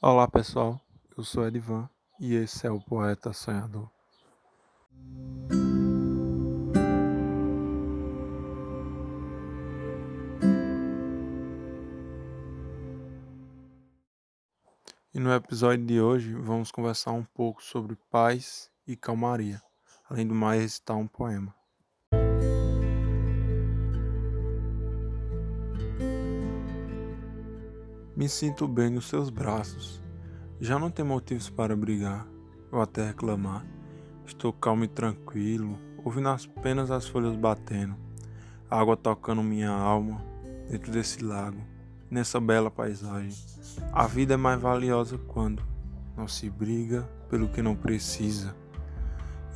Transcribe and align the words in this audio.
Olá 0.00 0.28
pessoal, 0.28 0.80
eu 1.16 1.24
sou 1.24 1.44
Edivan 1.44 1.90
e 2.20 2.36
esse 2.36 2.64
é 2.64 2.70
o 2.70 2.80
Poeta 2.80 3.32
Sonhador. 3.32 3.90
E 15.12 15.18
no 15.18 15.34
episódio 15.34 15.84
de 15.84 16.00
hoje 16.00 16.32
vamos 16.32 16.70
conversar 16.70 17.10
um 17.10 17.24
pouco 17.24 17.60
sobre 17.60 17.98
paz 18.08 18.70
e 18.86 18.94
calmaria, 18.94 19.60
além 20.08 20.24
do 20.24 20.32
mais 20.32 20.62
recitar 20.62 20.96
um 20.96 21.08
poema. 21.08 21.57
Me 28.18 28.28
sinto 28.28 28.66
bem 28.66 28.90
nos 28.90 29.06
seus 29.06 29.30
braços. 29.30 30.02
Já 30.60 30.76
não 30.76 30.90
tem 30.90 31.04
motivos 31.04 31.48
para 31.48 31.76
brigar 31.76 32.26
ou 32.72 32.80
até 32.80 33.06
reclamar. 33.06 33.64
Estou 34.26 34.52
calmo 34.52 34.82
e 34.82 34.88
tranquilo, 34.88 35.78
ouvindo 36.04 36.28
apenas 36.28 36.90
as 36.90 37.06
folhas 37.06 37.36
batendo, 37.36 37.94
a 38.68 38.80
água 38.80 38.96
tocando 38.96 39.40
minha 39.40 39.70
alma 39.70 40.20
dentro 40.68 40.90
desse 40.90 41.22
lago, 41.22 41.60
nessa 42.10 42.40
bela 42.40 42.72
paisagem. 42.72 43.38
A 43.92 44.08
vida 44.08 44.34
é 44.34 44.36
mais 44.36 44.60
valiosa 44.60 45.16
quando 45.16 45.62
não 46.16 46.26
se 46.26 46.50
briga 46.50 47.08
pelo 47.30 47.48
que 47.48 47.62
não 47.62 47.76
precisa 47.76 48.52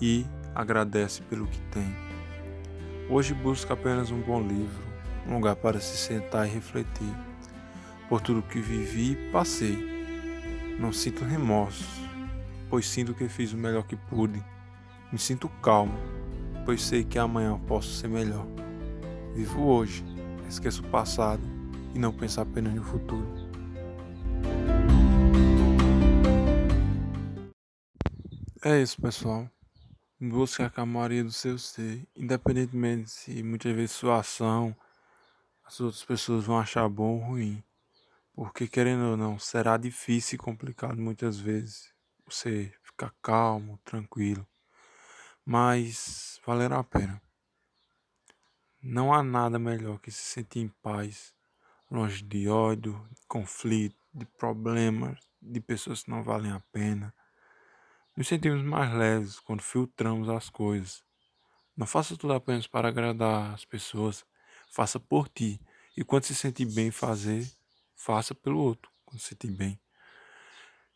e 0.01 0.24
agradece 0.54 1.20
pelo 1.23 1.48
que 1.48 1.60
tem. 1.62 1.92
Hoje 3.10 3.34
busco 3.34 3.73
apenas 3.73 4.12
um 4.12 4.20
bom 4.23 4.40
livro, 4.40 4.84
um 5.26 5.34
lugar 5.34 5.56
para 5.56 5.80
se 5.80 5.96
sentar 5.96 6.46
e 6.46 6.51
refletir 6.52 7.31
por 8.12 8.21
tudo 8.21 8.43
que 8.43 8.61
vivi 8.61 9.12
e 9.12 9.30
passei. 9.33 9.75
Não 10.79 10.93
sinto 10.93 11.25
remorso, 11.25 11.83
pois 12.69 12.87
sinto 12.87 13.15
que 13.15 13.27
fiz 13.27 13.54
o 13.54 13.57
melhor 13.57 13.85
que 13.85 13.96
pude. 13.96 14.45
Me 15.10 15.19
sinto 15.19 15.49
calmo, 15.63 15.99
pois 16.66 16.82
sei 16.82 17.04
que 17.04 17.19
amanhã 17.19 17.59
posso 17.60 17.88
ser 17.88 18.09
melhor. 18.09 18.46
Vivo 19.35 19.63
hoje, 19.63 20.04
esqueço 20.46 20.82
o 20.82 20.91
passado 20.91 21.43
e 21.95 21.99
não 21.99 22.13
penso 22.13 22.38
apenas 22.43 22.74
no 22.74 22.85
futuro. 22.85 23.27
É 28.63 28.79
isso, 28.82 29.01
pessoal. 29.01 29.49
Busque 30.21 30.63
a 30.63 30.69
calmaria 30.69 31.24
do 31.24 31.32
seu 31.32 31.57
ser, 31.57 32.07
independentemente 32.15 33.10
se 33.10 33.43
muitas 33.43 33.74
vezes 33.74 33.93
sua 33.93 34.19
ação 34.19 34.76
as 35.65 35.80
outras 35.80 36.04
pessoas 36.04 36.45
vão 36.45 36.59
achar 36.59 36.87
bom 36.91 37.15
ou 37.15 37.19
ruim. 37.19 37.65
Porque, 38.35 38.66
querendo 38.66 39.11
ou 39.11 39.16
não, 39.16 39.38
será 39.38 39.77
difícil 39.77 40.37
e 40.37 40.38
complicado 40.38 40.97
muitas 40.97 41.38
vezes 41.38 41.93
você 42.25 42.73
ficar 42.83 43.15
calmo, 43.23 43.79
tranquilo, 43.85 44.47
mas 45.45 46.41
valerá 46.47 46.79
a 46.79 46.85
pena. 46.85 47.21
Não 48.83 49.13
há 49.13 49.23
nada 49.23 49.59
melhor 49.59 50.01
que 50.01 50.10
se 50.10 50.23
sentir 50.23 50.60
em 50.60 50.69
paz, 50.69 51.35
longe 51.91 52.23
de 52.23 52.49
ódio, 52.49 53.07
de 53.13 53.21
conflito, 53.29 53.97
de 54.15 54.25
problemas, 54.25 55.19
de 55.41 55.60
pessoas 55.60 56.03
que 56.03 56.10
não 56.10 56.23
valem 56.23 56.53
a 56.53 56.60
pena. 56.73 57.15
Nos 58.16 58.29
sentimos 58.29 58.63
mais 58.63 58.93
leves 58.93 59.38
quando 59.41 59.63
filtramos 59.63 60.29
as 60.29 60.49
coisas. 60.49 61.05
Não 61.77 61.87
faça 61.87 62.16
tudo 62.16 62.33
apenas 62.33 62.66
para 62.66 62.88
agradar 62.88 63.55
as 63.55 63.65
pessoas, 63.65 64.25
faça 64.69 64.99
por 64.99 65.28
ti. 65.28 65.60
E 65.97 66.03
quando 66.03 66.25
se 66.25 66.34
sentir 66.34 66.66
bem 66.66 66.91
fazer, 66.91 67.47
faça 68.03 68.34
pelo 68.34 68.58
outro, 68.58 68.91
quando 69.04 69.20
se 69.20 69.28
sentir 69.28 69.53
bem. 69.53 69.81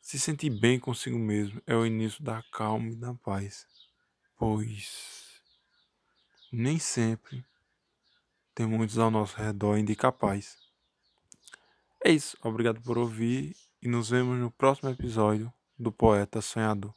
Se 0.02 0.18
sentir 0.18 0.50
bem 0.50 0.78
consigo 0.78 1.18
mesmo 1.18 1.62
é 1.64 1.74
o 1.74 1.86
início 1.86 2.22
da 2.22 2.42
calma 2.52 2.90
e 2.90 2.96
da 2.96 3.14
paz, 3.14 3.64
pois 4.36 5.40
nem 6.52 6.78
sempre 6.78 7.45
tem 8.55 8.66
muitos 8.66 8.98
ao 8.98 9.11
nosso 9.11 9.36
redor 9.36 9.74
ainda 9.74 9.95
capaz. 9.95 10.58
É 12.05 12.11
isso, 12.11 12.36
obrigado 12.42 12.80
por 12.83 12.98
ouvir 12.98 13.56
e 13.80 13.89
nos 13.89 14.11
vemos 14.11 14.39
no 14.39 14.50
próximo 14.50 14.90
episódio 14.90 15.52
do 15.78 15.92
Poeta 15.92 16.40
Sonhador. 16.40 16.95